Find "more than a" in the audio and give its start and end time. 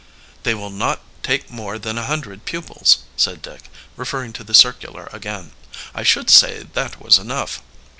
1.51-2.05